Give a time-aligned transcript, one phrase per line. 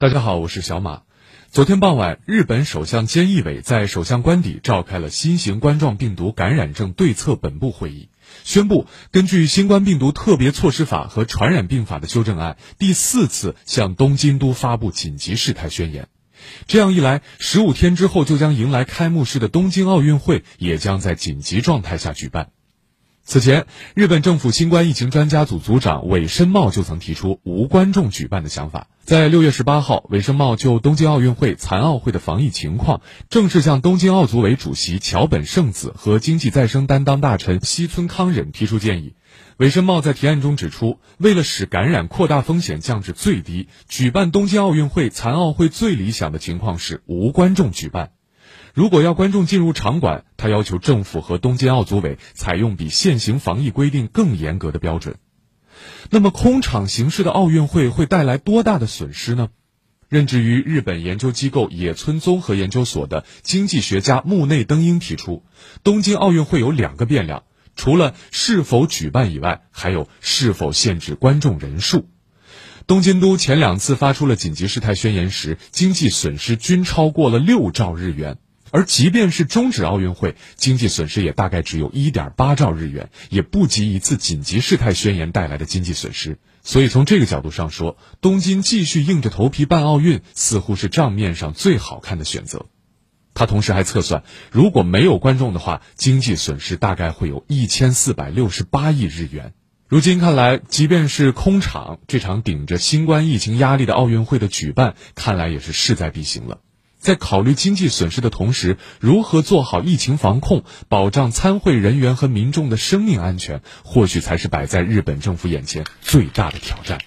[0.00, 1.02] 大家好，我是小马。
[1.50, 8.08] 昨天傍晚，日本首相菅义伟在首相官邸召开了新型冠状病毒感染症对策本部会议，
[8.42, 16.08] 宣布根据《新冠病毒特别措施法》和《传染病法》的修正案，第四次向东京都发布紧急事态宣言。
[16.66, 22.52] 这样一来，十五天之后就将迎来开幕式的东京奥运会也将在紧急状态下举办。
[23.22, 28.88] 此前，日本政府新冠疫情专家组组长尾申茂就曾提出无观众举办的想法。
[29.04, 39.14] 在六月十八号，尾申茂就东京奥运会、残奥会的防疫情况，正式向东京奥组委主席桥本圣子和经济再生担当大臣西村康稔提出建议。
[39.58, 48.10] 尾申茂在提案中指出，为了使感染扩大风险降至最低，举办东京奥运会、残奥会最理想的情况是无观众举办。
[48.74, 55.16] 如果要观众进入场馆，他要求政府和东京奥组委采用比现行防疫规定更严格的标准。
[56.10, 59.48] 那么，空场形式的奥运会会带来多大的损失呢？
[60.08, 65.44] 任职于日本研究机构野村综合研究所的经济学家木内登英提出，
[65.84, 67.44] 东京奥运会有两个变量，
[67.76, 72.08] 除了是否举办以外，还有是否限制观众人数。
[72.86, 78.38] 东京都前两次发出了紧急事态宣言时，经济损失均超过了六兆日元。
[78.72, 86.38] 而即便是终止奥运会，经济损失也大概只有一点八兆日元，也不及一次紧急事态宣言带来的经济损失。
[86.62, 92.66] 所以从这个角度上说，东京继续硬着头皮办奥运，似乎是账面上最好看的选择。
[93.34, 94.22] 他同时还测算，
[94.52, 99.52] 如果没有观众的话，经济损失大概会有一千四百六十八亿日元。
[99.90, 106.60] 如今看来，即便是空场，这场顶着新冠疫情压力的奥运会的举办，看来也是势在必行了。
[107.00, 117.00] 在考虑经济损失的同时，如何做好疫情防控，保障参会人员和民众的生命安全，或许才是摆在日本政府眼前最大的挑战。